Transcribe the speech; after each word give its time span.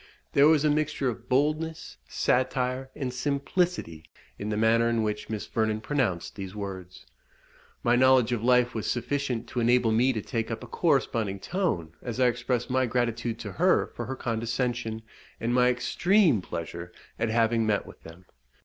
There 0.33 0.47
was 0.47 0.65
a 0.65 0.69
mixture 0.71 1.09
of 1.09 1.29
boldness, 1.29 1.97
satire, 2.09 2.89
and 2.95 3.13
simplicity 3.13 4.05
in 4.39 4.49
the 4.49 4.57
manner 4.57 4.89
in 4.89 5.03
which 5.03 5.29
Miss 5.29 5.45
Vernon 5.45 5.79
pronounced 5.79 6.35
these 6.35 6.55
words. 6.55 7.05
My 7.83 7.95
knowledge 7.95 8.31
of 8.31 8.43
life 8.43 8.73
was 8.73 8.89
sufficient 8.89 9.45
to 9.49 9.59
enable 9.59 9.91
me 9.91 10.11
to 10.11 10.19
take 10.23 10.49
up 10.49 10.63
a 10.63 10.67
corresponding 10.67 11.39
tone 11.39 11.93
as 12.01 12.19
I 12.19 12.25
expressed 12.25 12.67
my 12.71 12.87
gratitude 12.87 13.37
to 13.41 13.51
her 13.51 13.91
for 13.93 14.05
her 14.07 14.15
condescension, 14.15 15.03
and 15.39 15.53
my 15.53 15.69
extreme 15.69 16.41
pleasure 16.41 16.91
at 17.19 17.29
having 17.29 17.67
met 17.67 17.85
with 17.85 18.01
them. 18.01 18.25